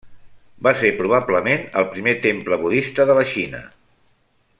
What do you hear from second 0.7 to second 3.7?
ser probablement el primer temple budista de la Xina.